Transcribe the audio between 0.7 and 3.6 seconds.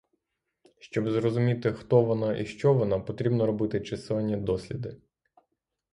Шоб зрозуміти, хто вона і що вона, потрібно